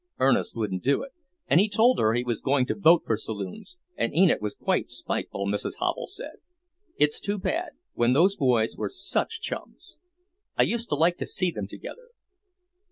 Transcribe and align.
Ernest 0.17 0.55
wouldn't 0.55 0.81
do 0.81 1.03
it, 1.03 1.11
and 1.45 1.61
told 1.71 1.99
her 1.99 2.13
he 2.13 2.23
was 2.23 2.41
going 2.41 2.65
to 2.65 2.73
vote 2.73 3.03
for 3.05 3.15
saloons, 3.15 3.77
and 3.95 4.15
Enid 4.15 4.41
was 4.41 4.55
quite 4.55 4.89
spiteful, 4.89 5.45
Mrs. 5.45 5.73
Havel 5.79 6.07
said. 6.07 6.37
It's 6.97 7.19
too 7.19 7.37
bad, 7.37 7.73
when 7.93 8.13
those 8.13 8.35
boys 8.35 8.75
were 8.75 8.89
such 8.89 9.41
chums. 9.41 9.99
I 10.57 10.63
used 10.63 10.89
to 10.89 10.95
like 10.95 11.17
to 11.19 11.27
see 11.27 11.51
them 11.51 11.67
together." 11.67 12.07